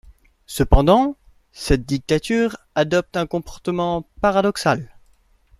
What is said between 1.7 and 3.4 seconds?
dictature adopte un